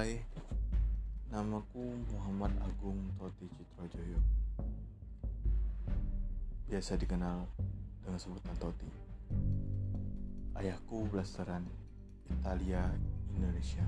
[0.00, 0.16] Hai,
[1.28, 4.16] namaku Muhammad Agung Toti Citrojoyo.
[6.72, 7.44] Biasa dikenal
[8.00, 8.88] dengan sebutan Toti.
[10.56, 11.68] Ayahku blasteran
[12.32, 12.88] Italia
[13.36, 13.84] Indonesia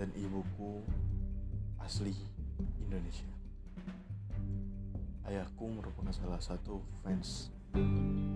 [0.00, 0.80] dan ibuku
[1.76, 2.16] asli
[2.80, 3.28] Indonesia.
[5.28, 7.52] Ayahku merupakan salah satu fans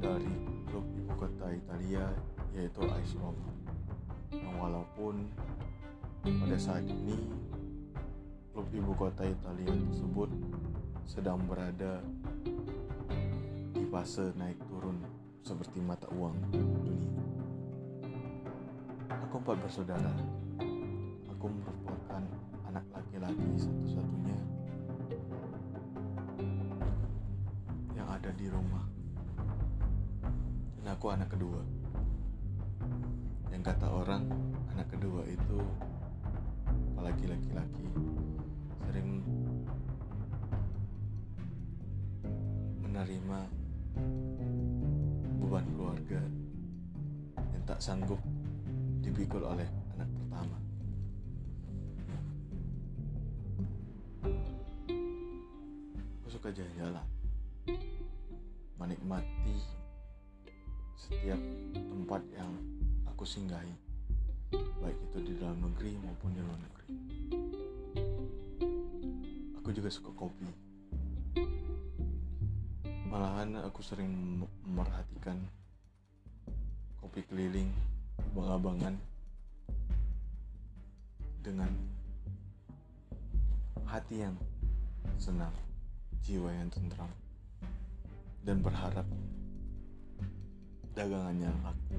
[0.04, 0.28] dari
[0.68, 2.12] klub ibu kota Italia
[2.52, 3.48] yaitu AS Roma.
[4.36, 5.32] Yang walaupun
[6.26, 7.14] pada saat ini,
[8.50, 10.26] klub ibu kota Italia tersebut
[11.06, 12.02] sedang berada
[13.70, 14.98] di fase naik turun
[15.46, 17.22] seperti mata uang dunia.
[19.06, 20.10] Aku empat bersaudara.
[21.30, 22.22] Aku merupakan
[22.66, 24.38] anak laki-laki satu-satunya
[27.94, 28.82] yang ada di rumah.
[30.82, 31.62] Dan aku anak kedua.
[33.54, 34.26] Yang kata orang,
[34.74, 35.62] anak kedua itu
[37.16, 37.86] apalagi laki-laki
[38.84, 39.24] sering
[42.84, 43.40] menerima
[45.40, 46.20] beban keluarga
[47.40, 48.20] yang tak sanggup
[49.00, 49.64] dipikul oleh
[49.96, 50.60] anak pertama.
[56.20, 57.06] Aku suka jalan-jalan,
[58.76, 59.56] menikmati
[61.00, 61.40] setiap
[61.72, 62.52] tempat yang
[63.08, 63.72] aku singgahi,
[64.84, 66.75] baik itu di dalam negeri maupun di luar negeri.
[69.58, 70.46] Aku juga suka kopi.
[73.10, 75.34] Malahan aku sering memperhatikan
[77.02, 77.74] kopi keliling
[78.30, 78.94] abang-abangan
[81.42, 81.70] dengan
[83.86, 84.38] hati yang
[85.18, 85.54] senang,
[86.22, 87.10] jiwa yang tentram,
[88.46, 89.06] dan berharap
[90.94, 91.95] dagangannya laku.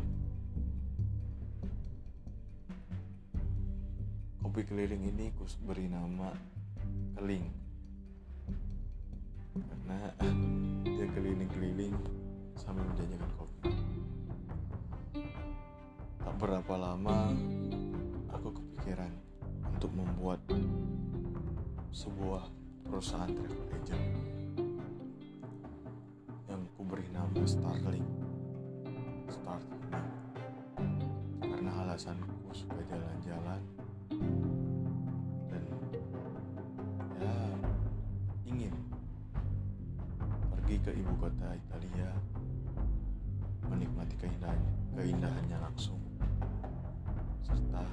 [4.58, 6.34] Kopi keliling ini kus beri nama
[7.14, 7.46] keling
[9.54, 10.10] karena
[10.82, 11.94] dia keliling-keliling
[12.58, 13.70] sambil menjajakan kopi.
[16.26, 17.38] Tak berapa lama
[18.34, 19.14] aku kepikiran
[19.78, 20.42] untuk membuat
[21.94, 22.50] sebuah
[22.82, 24.06] perusahaan travel agent
[26.50, 28.10] yang ku beri nama Starling.
[29.30, 29.86] Starling
[31.46, 33.62] karena alasanku suka jalan-jalan
[37.18, 37.36] ya
[38.48, 38.74] ingin
[40.54, 42.10] pergi ke ibu kota Italia
[43.68, 44.60] menikmati keindahan
[44.96, 46.00] keindahannya langsung
[47.44, 47.84] serta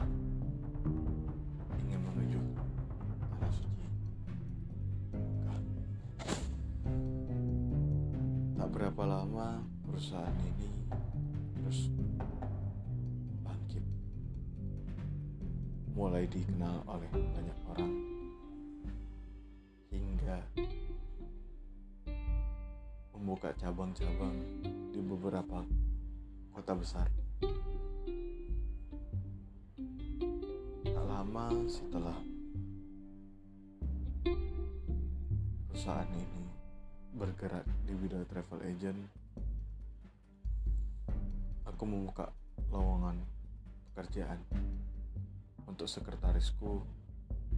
[1.84, 2.40] ingin menuju
[3.30, 3.86] tanah suci
[5.14, 5.60] Mekah.
[8.58, 10.70] tak berapa lama perusahaan ini
[15.94, 17.92] mulai dikenal oleh banyak orang
[19.94, 20.38] hingga
[23.14, 24.34] membuka cabang-cabang
[24.90, 25.62] di beberapa
[26.50, 27.06] kota besar.
[30.82, 32.18] Tak lama setelah
[35.70, 36.42] perusahaan ini
[37.14, 38.98] bergerak di bidang travel agent,
[41.70, 42.34] aku membuka
[42.74, 43.14] lowongan
[43.94, 44.42] pekerjaan
[45.74, 46.86] untuk sekretarisku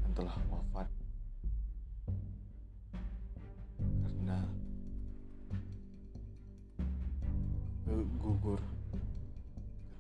[0.01, 0.89] yang telah wafat
[3.77, 4.41] karena
[8.17, 8.57] gugur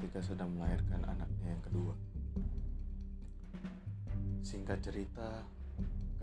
[0.00, 1.92] ketika sedang melahirkan anaknya yang kedua.
[4.40, 5.44] Singkat cerita,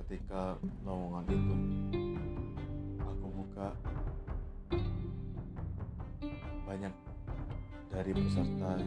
[0.02, 1.56] ketika lowongan itu
[3.06, 3.70] aku buka,
[6.66, 6.94] banyak
[7.94, 8.82] dari peserta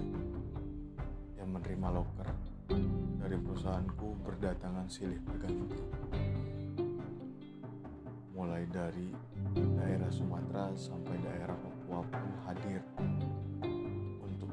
[1.39, 2.56] yang menerima loker
[3.27, 5.83] dari perusahaanku berdatangan silih berganti.
[8.39, 9.11] Mulai dari
[9.51, 12.79] daerah Sumatera sampai daerah Papua pun hadir
[14.23, 14.53] untuk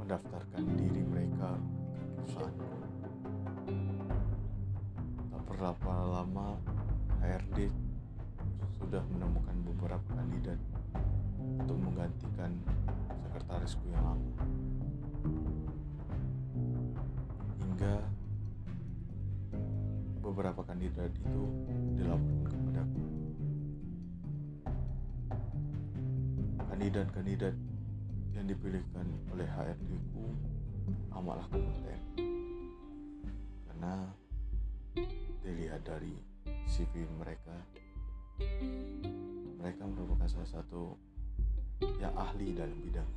[0.00, 2.72] mendaftarkan diri mereka ke perusahaanku.
[5.28, 6.56] Tak berapa lama
[7.20, 7.68] HRD
[8.80, 10.56] sudah menemukan beberapa kandidat
[11.36, 12.56] untuk menggantikan
[13.28, 14.21] sekretarisku yang lama.
[20.92, 21.44] Kandidat itu
[21.96, 23.04] dilaporkan kepadaku.
[26.68, 27.54] Kandidat-kandidat
[28.36, 30.36] yang dipilihkan oleh HRD ku
[31.16, 32.00] amatlah kompeten
[33.68, 33.94] karena
[35.40, 36.12] dilihat dari
[36.68, 37.56] CV mereka
[39.60, 40.96] mereka merupakan salah satu
[42.00, 43.10] yang ahli dalam bidang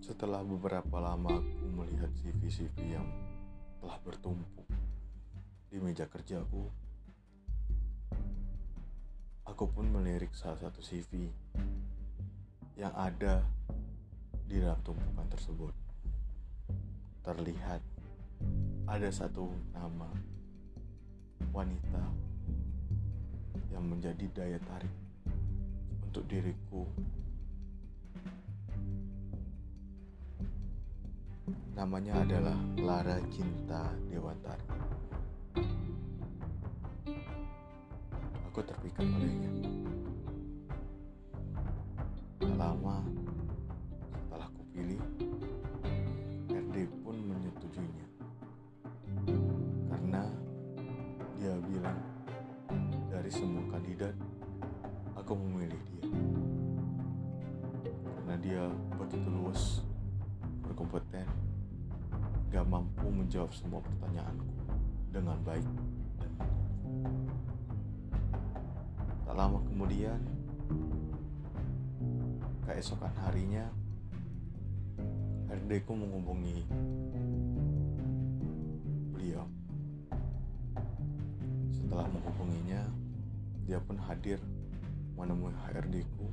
[0.00, 3.04] Setelah beberapa lama aku melihat CV-CV yang
[3.86, 4.66] telah bertumpuk
[5.70, 6.66] di meja kerjaku,
[9.46, 11.30] aku pun melirik salah satu CV
[12.74, 13.46] yang ada
[14.42, 15.70] di dalam tumpukan tersebut.
[17.22, 17.78] Terlihat
[18.90, 20.10] ada satu nama
[21.54, 22.02] wanita
[23.70, 24.94] yang menjadi daya tarik
[26.10, 26.90] untuk diriku.
[31.76, 34.64] Namanya adalah Lara Cinta Dewantari.
[38.48, 39.52] Aku terpikat olehnya.
[42.56, 43.04] Lama
[44.08, 45.04] setelah kupilih,
[46.48, 48.06] RD pun menyetujuinya.
[49.92, 50.24] Karena
[51.36, 52.00] dia bilang
[53.12, 54.16] dari semua kandidat,
[55.12, 56.08] aku memilih dia.
[58.00, 58.64] Karena dia
[58.96, 59.84] begitu luas,
[60.64, 61.28] berkompeten,
[62.50, 64.46] gak mampu menjawab semua pertanyaanku
[65.10, 66.54] dengan baik dan benar.
[69.26, 70.20] Tak lama kemudian,
[72.62, 73.66] keesokan harinya,
[75.50, 76.62] RD ku menghubungi
[79.10, 79.44] beliau.
[81.74, 82.86] Setelah menghubunginya,
[83.66, 84.38] dia pun hadir
[85.18, 86.30] menemui HRD ku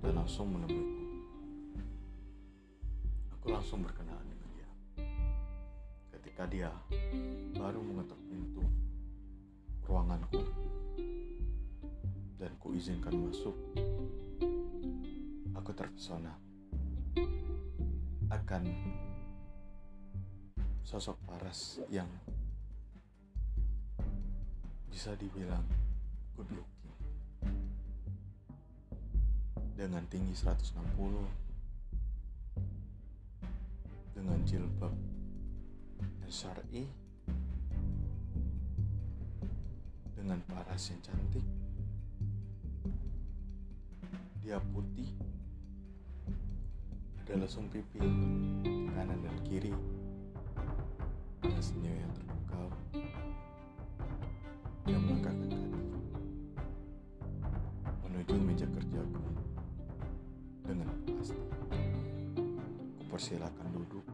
[0.00, 1.04] dan langsung menemuiku.
[3.36, 4.01] Aku langsung dia.
[6.42, 6.74] Ketika dia
[7.54, 8.66] baru mengetuk pintu
[9.86, 10.42] ruanganku
[12.34, 13.54] dan ku izinkan masuk,
[15.54, 16.34] aku terpesona.
[18.26, 18.66] Akan
[20.82, 22.10] sosok paras yang
[24.90, 25.62] bisa dibilang
[26.34, 26.90] good looking
[29.78, 30.90] dengan tinggi 160
[34.18, 35.11] dengan jilbab
[36.32, 36.88] syar'i
[40.16, 41.44] dengan paras yang cantik.
[44.40, 45.12] Dia putih
[47.20, 48.00] ada lesung pipi
[48.96, 49.76] kanan dan kiri.
[51.44, 52.68] Dengan senyum yang terpukau
[54.88, 55.80] dia melangkahkan kaki
[58.08, 59.24] menuju meja kerjaku
[60.64, 61.36] dengan pasti
[63.04, 64.11] kupersilakan duduk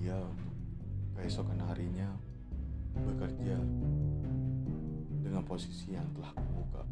[0.00, 0.54] dia untuk
[1.14, 2.10] keesokan harinya
[2.96, 3.54] bekerja
[5.22, 6.82] dengan posisi yang telah kubuka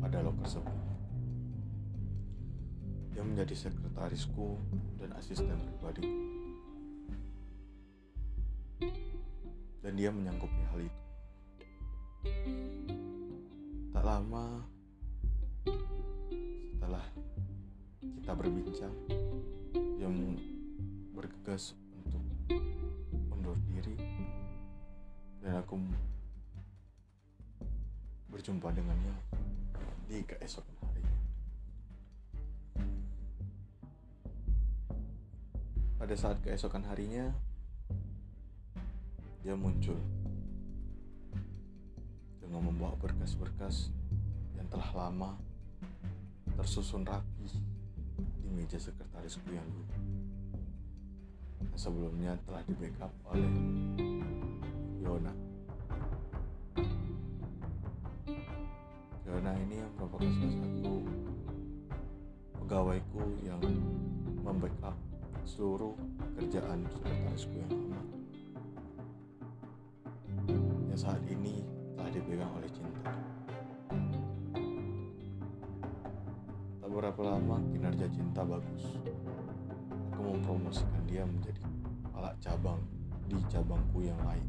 [0.00, 0.98] pada loker sebelumnya.
[3.12, 4.58] Dia menjadi sekretarisku
[4.98, 6.14] dan asisten pribadiku.
[9.84, 11.02] Dan dia menyanggupi hal itu.
[13.92, 14.64] Tak lama
[16.74, 17.04] setelah
[18.00, 18.94] kita berbincang,
[21.44, 22.24] bergegas untuk
[23.28, 23.92] undur diri
[25.44, 25.76] dan aku
[28.32, 29.12] berjumpa dengannya
[30.08, 31.18] di keesokan harinya.
[36.00, 37.28] Pada saat keesokan harinya,
[39.44, 40.00] dia muncul
[42.40, 43.92] dengan membawa berkas-berkas
[44.56, 45.36] yang telah lama
[46.56, 47.52] tersusun rapi
[48.16, 50.13] di meja sekretarisku yang dulu.
[51.74, 53.50] Sebelumnya telah di backup oleh
[55.02, 55.34] Yona.
[59.26, 60.94] Yona ini yang merupakan salah satu
[62.62, 63.60] pegawaiku yang
[64.40, 64.96] membackup
[65.44, 65.92] seluruh
[66.40, 68.02] kerjaan sekretarisku yang lama.
[70.88, 71.66] Yang saat ini
[71.98, 73.12] telah dipegang oleh cinta.
[76.80, 78.96] Tak berapa lama kinerja cinta bagus.
[80.24, 81.60] Mempromosikan dia menjadi
[82.02, 82.80] kepala cabang
[83.28, 84.48] di cabangku yang lain.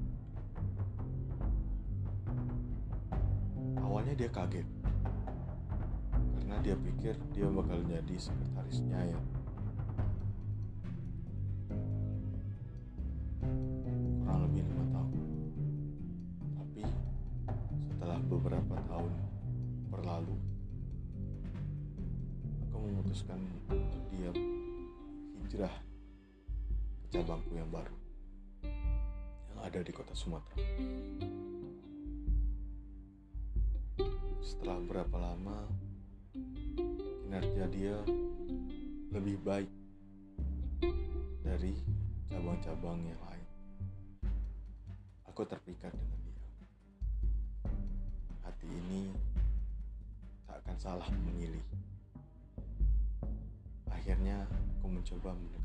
[3.83, 4.67] Awalnya dia kaget
[6.39, 9.19] karena dia pikir dia bakal jadi sekretarisnya ya.
[27.35, 27.97] Cabangku yang baru
[29.51, 30.55] yang ada di kota Sumatera.
[34.39, 35.67] Setelah berapa lama,
[36.31, 37.99] kinerja dia
[39.11, 39.67] lebih baik
[41.43, 41.75] dari
[42.31, 43.47] cabang-cabang yang lain.
[45.27, 46.47] Aku terpikat dengan dia.
[48.47, 49.11] Hati ini
[50.47, 51.67] tak akan salah memilih.
[53.91, 54.47] Akhirnya
[54.79, 55.64] aku mencoba mendekati dia.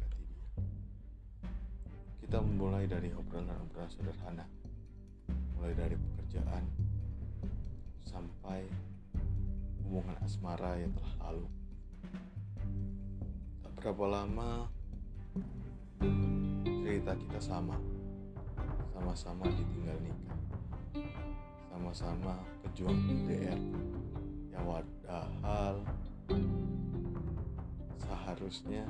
[2.31, 4.47] Kita memulai dari obrolan-obrolan sederhana,
[5.59, 6.63] mulai dari pekerjaan
[8.07, 8.71] sampai
[9.83, 11.51] hubungan asmara yang telah lalu.
[13.67, 14.71] Tak berapa lama
[16.87, 17.75] cerita kita sama,
[18.95, 20.39] sama-sama ditinggal nikah,
[21.67, 23.59] sama-sama pejuang LDR
[24.55, 25.83] yang padahal
[27.99, 28.87] seharusnya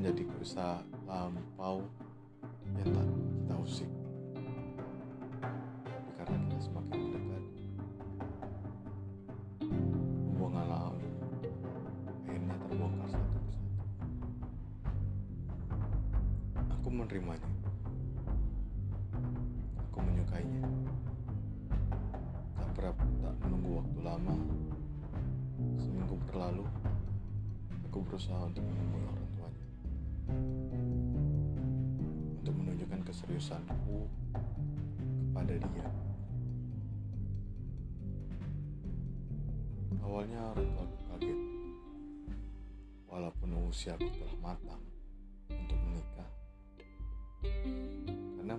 [0.00, 1.84] menjadi kisah lampau
[2.72, 3.90] yang tak kita usik.
[6.16, 7.44] Karena kita semakin mendekat,
[10.24, 11.04] hubungan lalu
[12.08, 13.68] akhirnya terbongkar satu persatu.
[16.80, 17.50] Aku menerimanya.
[19.84, 20.64] Aku menyukainya.
[22.56, 24.36] Tak berapa tak menunggu waktu lama.
[25.76, 26.64] Seminggu berlalu,
[27.92, 29.29] aku berusaha untuk menemui orang.
[32.40, 34.08] Untuk menunjukkan keseriusanku
[35.30, 35.88] kepada dia.
[40.00, 41.38] Awalnya orang tua aku kaget.
[43.10, 44.82] Walaupun usiaku telah matang
[45.50, 46.30] untuk menikah.
[48.38, 48.54] Karena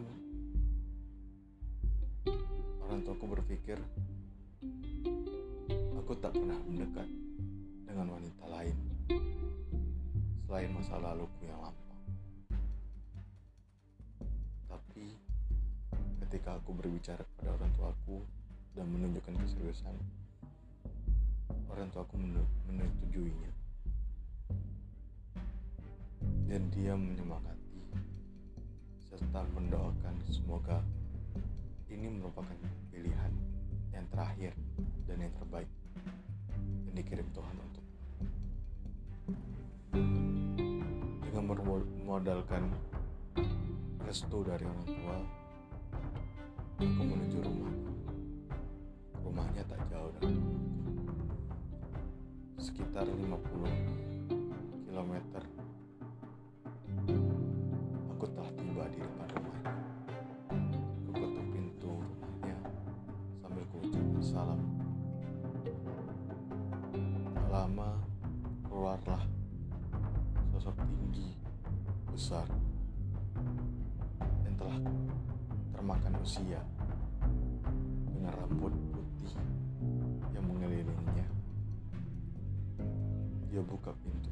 [2.84, 3.80] orang tuaku berpikir
[6.12, 7.08] aku tak pernah mendekat
[7.88, 8.76] dengan wanita lain
[10.44, 11.41] selain masa laluku
[16.32, 18.24] ketika aku berbicara kepada orang tuaku
[18.72, 19.92] dan menunjukkan keseriusan,
[21.68, 23.52] orang tuaku men- menyetujuinya.
[26.48, 27.84] Dan dia menyemangati
[29.12, 30.80] serta mendoakan semoga
[31.92, 32.56] ini merupakan
[32.96, 33.32] pilihan
[33.92, 34.56] yang terakhir
[35.12, 35.68] dan yang terbaik
[36.88, 37.86] yang dikirim Tuhan untuk
[41.28, 42.72] dengan bermodalkan
[44.08, 45.41] restu dari orang tua
[46.82, 47.74] aku menuju rumah.
[49.22, 50.34] Rumahnya tak jauh dari
[52.58, 53.30] sekitar 50
[54.90, 55.14] km
[58.10, 59.74] aku telah tiba di depan rumahnya.
[61.06, 62.58] Aku ketuk pintu rumahnya
[63.46, 64.62] sambil kuucapkan salam.
[67.38, 68.02] Tak lama
[68.66, 69.22] keluarlah
[70.50, 71.38] sosok tinggi
[72.10, 72.50] besar
[74.50, 74.78] yang telah
[75.82, 76.62] termakan usia
[78.14, 79.34] dengan rambut putih
[80.30, 81.26] yang mengelilinginya
[83.50, 84.30] dia buka pintu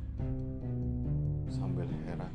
[1.50, 2.30] sambil heran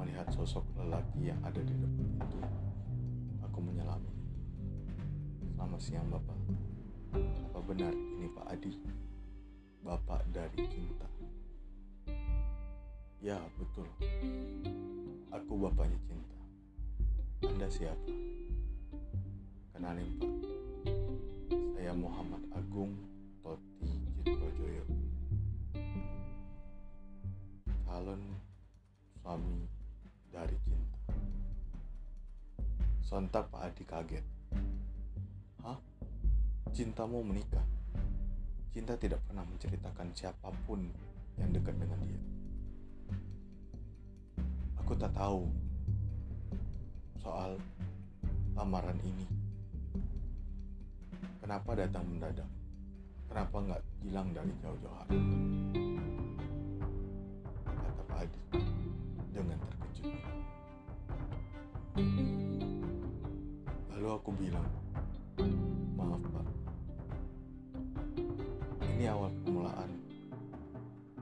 [0.00, 2.40] melihat sosok lelaki yang ada di depan pintu.
[3.44, 4.08] Aku menyelami.
[5.52, 6.40] Selamat siang bapak.
[7.20, 8.72] Apa benar ini Pak Adi?
[9.84, 11.04] Bapak dari cinta
[13.20, 13.84] ya betul.
[15.36, 16.25] Aku bapaknya cinta
[17.46, 18.10] anda siapa?
[19.74, 20.32] Kenalin pak.
[21.78, 22.92] Saya Muhammad Agung
[23.44, 23.90] Toti
[24.24, 24.86] Citrojoyo
[27.96, 28.20] calon
[29.24, 29.64] suami
[30.28, 31.00] dari cinta.
[33.00, 34.26] Sontak Pak Adi kaget.
[35.64, 35.80] Hah?
[36.76, 37.64] Cintamu menikah?
[38.76, 40.84] Cinta tidak pernah menceritakan siapa pun
[41.40, 42.22] yang dekat dengan dia.
[44.84, 45.48] Aku tak tahu
[47.26, 47.58] soal
[48.54, 49.26] lamaran ini.
[51.42, 52.46] Kenapa datang mendadak?
[53.26, 55.18] Kenapa nggak hilang dari jauh-jauh hari?
[57.66, 58.40] Kata Pak Adi
[59.34, 60.14] dengan terkejut.
[63.90, 64.66] Lalu aku bilang
[65.98, 66.46] maaf Pak.
[68.94, 69.90] Ini awal permulaan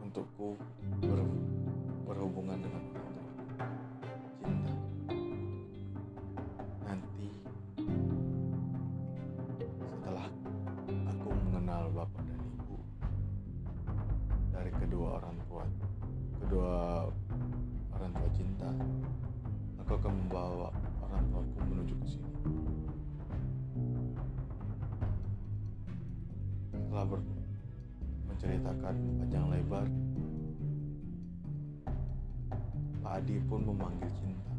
[0.05, 0.61] untukku
[33.95, 34.51] Memanggil cinta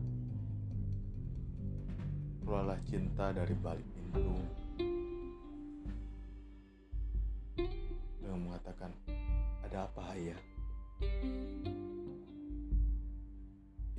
[2.46, 4.32] keluarlah cinta dari balik pintu
[8.24, 8.96] dengan mengatakan,
[9.68, 10.40] "Ada apa, ayah?"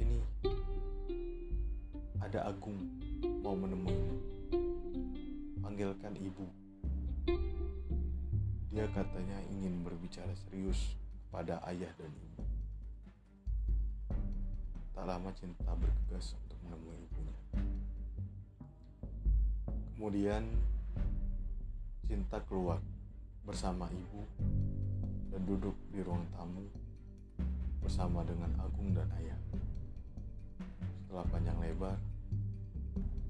[0.01, 0.19] Ini
[2.25, 2.81] ada Agung
[3.45, 4.17] mau menemuimu.
[5.61, 6.49] Panggilkan ibu.
[8.73, 10.97] Dia katanya ingin berbicara serius
[11.29, 12.46] kepada ayah dan ibu.
[14.97, 17.37] Tak lama cinta bergegas untuk menemui ibunya.
[19.93, 20.43] Kemudian
[22.09, 22.81] cinta keluar
[23.45, 24.25] bersama ibu
[25.29, 26.65] dan duduk di ruang tamu
[27.85, 29.37] bersama dengan Agung dan ayah.
[31.05, 32.01] Setelah panjang lebar,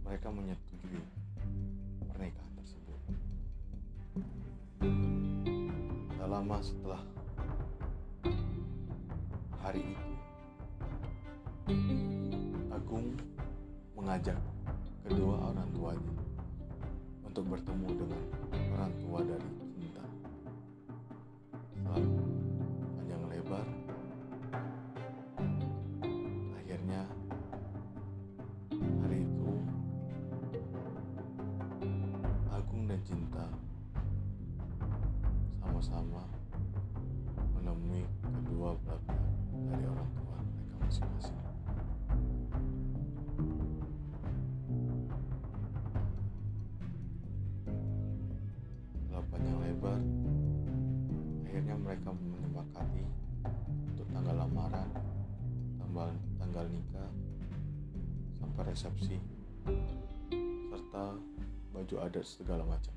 [0.07, 1.03] mereka menyetujui
[2.07, 3.01] pernikahan tersebut.
[6.15, 7.03] Tak lama setelah
[9.61, 10.06] hari itu,
[12.87, 13.19] Agung
[13.99, 14.39] mengajak
[15.03, 16.15] kedua orang tuanya
[17.27, 18.23] untuk bertemu dengan
[18.79, 19.66] orang tua dari
[61.87, 62.91] baju adat segala macam.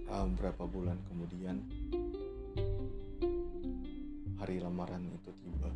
[0.00, 1.60] Setelah beberapa bulan kemudian,
[4.40, 5.68] hari lamaran itu tiba.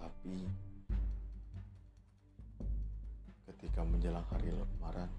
[0.00, 0.48] Tapi
[3.52, 5.12] ketika menjelang hari lamaran,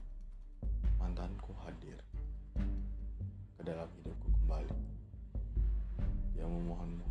[0.97, 2.01] mantanku hadir
[3.53, 4.73] ke dalam hidupku kembali.
[6.33, 7.06] Dia untuk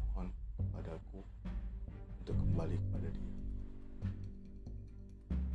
[2.56, 3.36] kembali kepada dia.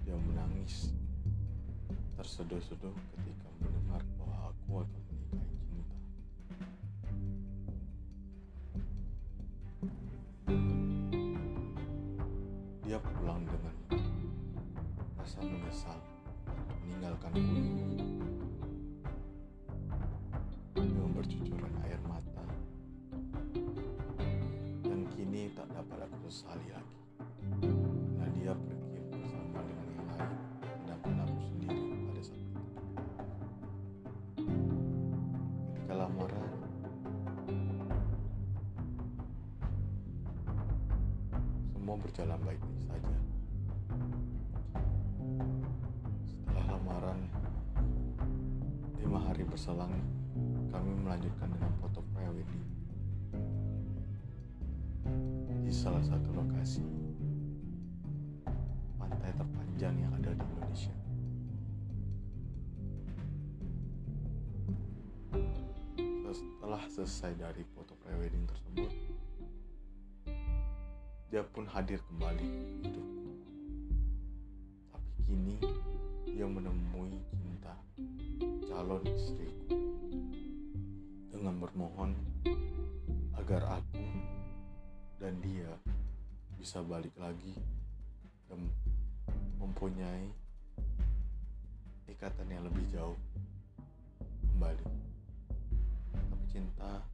[0.05, 0.93] Dia menangis
[2.13, 5.97] terseduh-seduh ketika mendengar bahwa aku akan menikahi cinta.
[12.85, 13.75] Dia pulang dengan
[15.17, 15.97] rasa menyesal
[16.85, 17.33] meninggalkan
[25.81, 26.97] dapat aku sesali lagi.
[27.57, 32.61] Karena dia pergi bersama dengan yang lain sedangkan aku sendiri pada saat itu.
[35.73, 36.45] Ketika lamaran
[41.73, 43.17] semua berjalan baik-baik saja.
[46.29, 47.19] Setelah lamaran
[49.01, 49.97] lima hari berselang
[50.69, 52.69] kami melanjutkan dengan foto pre-wedding
[53.81, 53.90] di
[55.81, 56.85] salah satu lokasi
[59.01, 60.93] pantai terpanjang yang ada di Indonesia.
[66.29, 68.93] Setelah selesai dari foto pre-wedding tersebut,
[71.33, 72.45] dia pun hadir kembali.
[74.93, 75.57] Tapi kini
[76.29, 77.73] dia menemui cinta
[78.69, 79.81] calon istriku
[81.33, 82.30] dengan bermohon
[85.21, 85.69] dan dia
[86.57, 87.53] bisa balik lagi
[88.49, 88.57] dan
[89.61, 90.33] mempunyai
[92.09, 93.13] ikatan yang lebih jauh
[94.49, 94.85] kembali.
[96.09, 97.05] Tapi cinta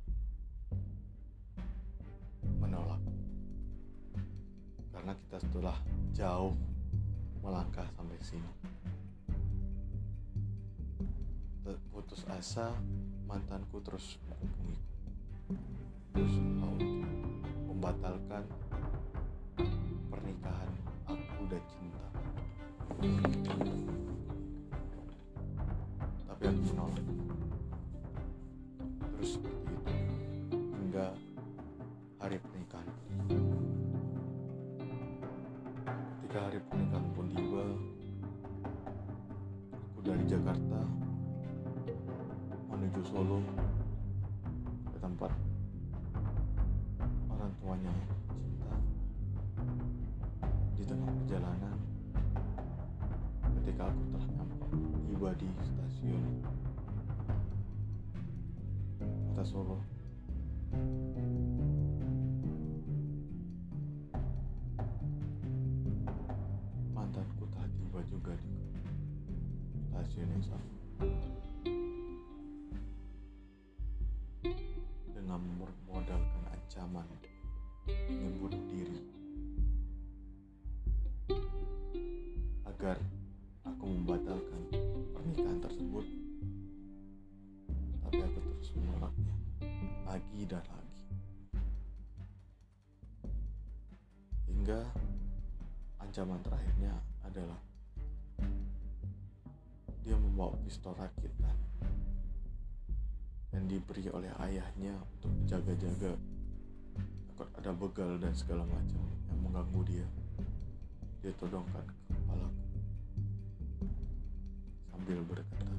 [2.63, 3.03] menolak
[4.95, 5.77] karena kita setelah
[6.15, 6.55] jauh
[7.43, 8.51] melangkah sampai sini.
[11.91, 12.71] Putus asa,
[13.27, 14.95] mantanku terus menghubungiku.
[16.15, 16.56] Untuk
[17.87, 18.43] membatalkan
[20.11, 20.71] pernikahan
[21.07, 21.96] aku dan cinta.
[59.47, 59.79] Solo
[96.17, 96.97] ancaman terakhirnya
[97.29, 97.61] adalah
[100.01, 101.53] dia membawa pistol rakitan
[103.53, 106.17] yang diberi oleh ayahnya untuk jaga-jaga
[107.29, 108.97] takut ada begal dan segala macam
[109.29, 110.07] yang mengganggu dia.
[111.21, 112.65] Dia todongkan ke kepalaku
[114.89, 115.77] sambil berkata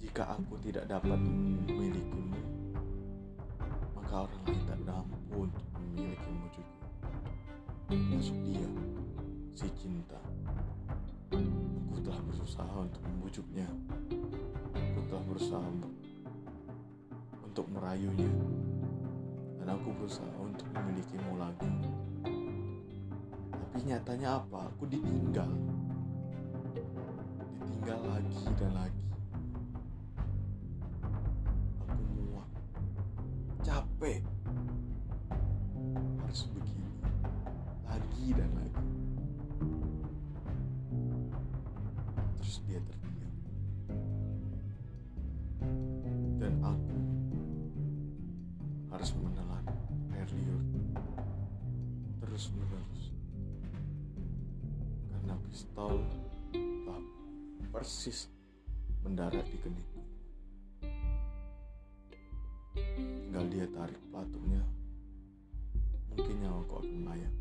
[0.00, 2.40] jika aku tidak dapat memilikimu
[3.92, 4.63] maka orang lain
[8.24, 8.68] termasuk dia.
[9.52, 10.16] Si cinta.
[11.92, 13.68] Aku telah berusaha untuk membujuknya.
[14.72, 15.68] Aku telah berusaha
[17.44, 18.32] untuk merayunya.
[19.60, 21.68] Dan aku berusaha untuk memilikimu lagi.
[23.52, 24.72] Tapi nyatanya apa?
[24.72, 25.52] Aku ditinggal.
[27.60, 29.04] Ditinggal lagi dan lagi
[63.34, 64.62] tinggal dia tarik pelatungnya
[66.06, 67.36] mungkin nyawaku akan melayang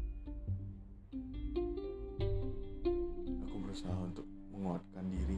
[3.45, 5.37] aku berusaha untuk menguatkan diri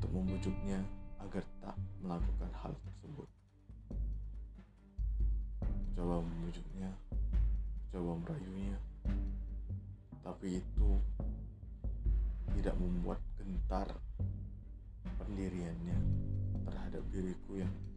[0.00, 0.80] untuk membujuknya
[1.20, 3.28] agar tak melakukan hal tersebut.
[5.92, 6.88] Coba membujuknya
[7.92, 8.80] coba merayunya.
[10.24, 10.88] Tapi itu
[12.56, 13.92] tidak membuat gentar
[15.20, 16.00] pendiriannya
[16.64, 17.91] terhadap diriku yang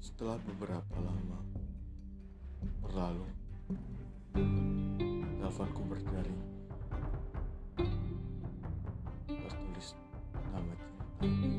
[0.00, 1.40] Setelah beberapa lama
[2.80, 3.26] berlalu,
[5.54, 6.40] teleponku berdering.
[9.28, 9.94] Tertulis
[10.54, 10.74] nama
[11.20, 11.53] cinta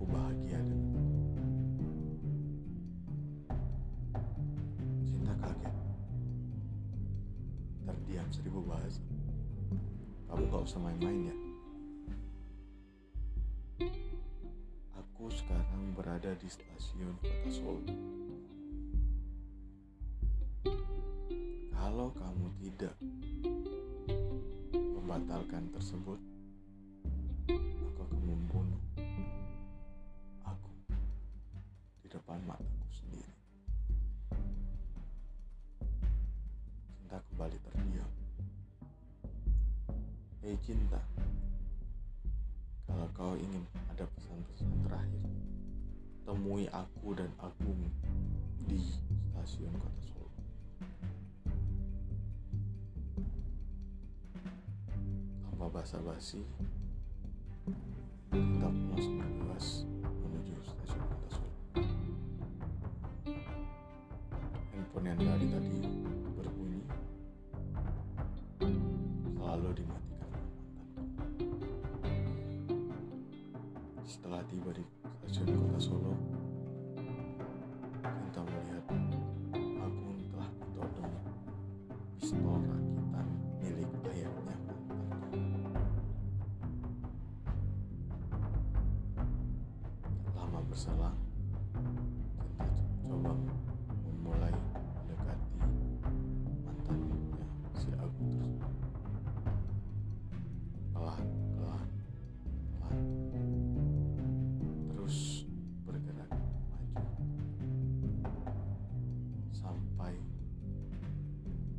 [0.00, 1.12] aku bahagia denganmu.
[5.04, 5.74] Cinta kaget.
[7.84, 9.04] Terdiam seribu bahasa.
[10.24, 11.36] Kamu gak usah main-main ya.
[15.04, 17.84] Aku sekarang berada di stasiun kota Solo.
[21.76, 22.96] Kalau kamu tidak
[24.96, 26.16] membatalkan tersebut,
[32.30, 33.34] depan mataku sendiri.
[36.94, 38.12] Cinta kembali terdiam.
[40.38, 41.02] Hei cinta,
[42.86, 45.26] kalau kau ingin ada pesan-pesan terakhir,
[46.22, 47.82] temui aku dan Agung
[48.62, 50.30] di stasiun kota Solo.
[55.50, 56.46] Tanpa basa-basi,
[58.30, 59.18] kita pun
[59.50, 59.89] langsung
[93.04, 93.34] coba
[94.06, 95.58] memulai mendekati
[96.64, 98.72] mantannya si Agung tersebut.
[100.94, 101.26] Pelan,
[101.58, 101.88] pelan,
[102.78, 102.96] pelan.
[104.92, 105.48] Terus
[105.88, 106.30] bergerak
[108.24, 108.42] maju
[109.50, 110.14] sampai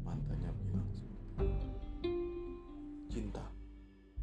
[0.04, 1.70] mantannya bilang seperti
[3.08, 3.46] cinta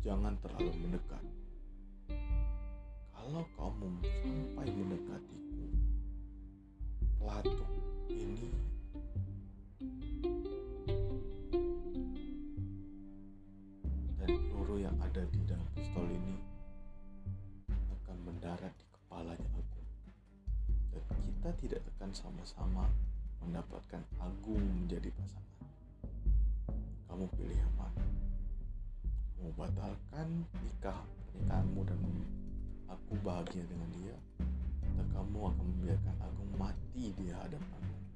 [0.02, 1.17] jangan terlalu mendekat.
[21.58, 22.86] tidak akan sama-sama
[23.42, 25.66] mendapatkan agung menjadi pasangan.
[27.10, 28.04] Kamu pilih yang mana?
[29.38, 32.00] Kamu batalkan nikah pernikahanmu dan
[32.90, 34.16] aku bahagia dengan dia,
[34.98, 38.07] atau kamu akan membiarkan Agung mati di hadapanmu?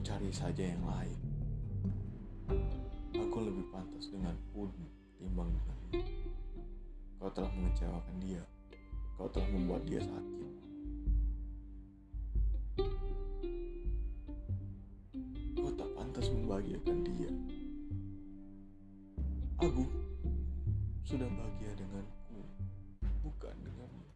[0.00, 1.18] Cari saja yang lain.
[3.14, 4.66] Aku lebih pantas dengan pun
[5.20, 6.02] timbang denganmu.
[7.20, 8.42] Kau telah mengecewakan dia.
[9.14, 10.50] Kau telah membuat dia sakit.
[15.54, 17.30] Kau tak pantas membahagiakan dia.
[19.62, 19.84] Aku
[21.06, 22.40] sudah bahagia denganku,
[23.22, 24.08] bukan denganmu.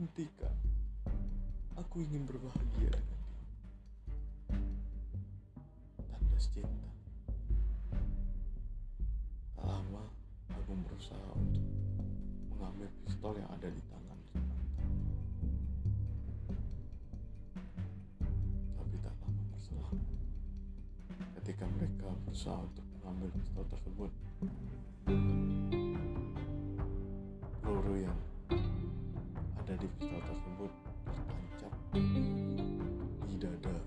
[0.00, 0.56] Hentikan.
[1.76, 2.71] Aku ingin berbahagia.
[13.62, 14.58] ada di tangan kita.
[18.74, 20.02] Tapi tak lama berselang,
[21.38, 24.10] ketika mereka berusaha untuk mengambil pistol tersebut,
[27.62, 28.18] peluru yang
[29.62, 30.70] ada di pistol tersebut
[31.06, 31.72] tertancap
[33.30, 33.78] di dada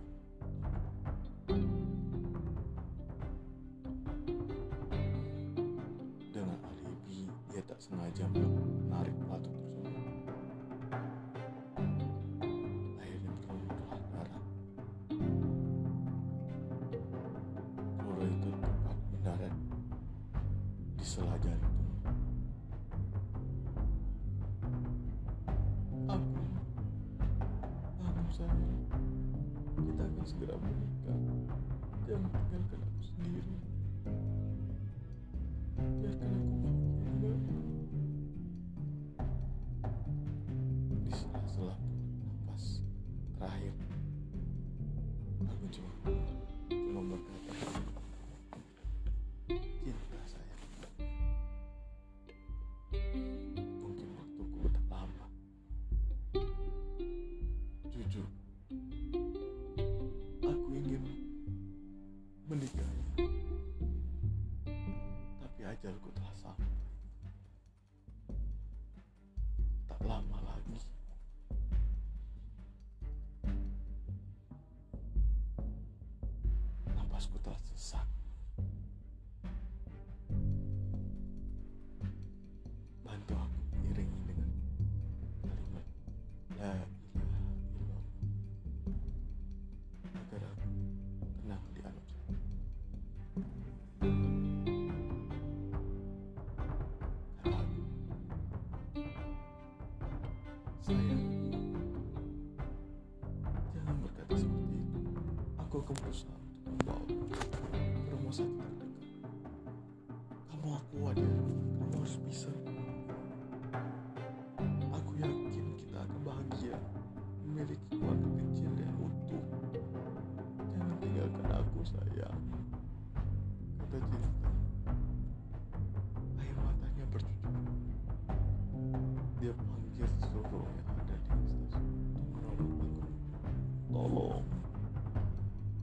[105.82, 106.35] को.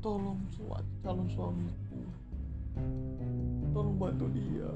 [0.02, 0.42] tolong
[1.06, 2.02] calon suamiku.
[3.70, 4.70] Tolong bantu dia.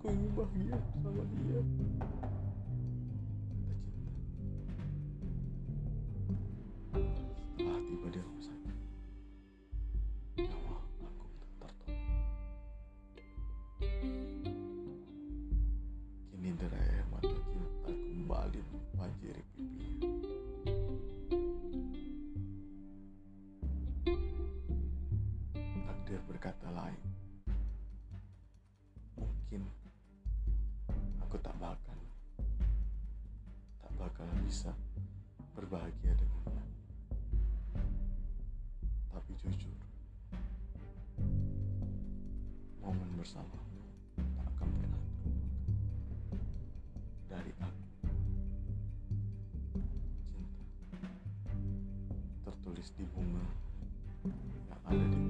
[0.00, 1.60] Aku ingin bahagia sama dia.
[43.22, 43.54] bersama.
[44.18, 46.42] Tak akan pernah terlupakan
[47.30, 47.84] dari aku.
[49.78, 51.06] Cinta.
[52.42, 53.46] Tertulis di bunga
[54.26, 55.21] yang ada di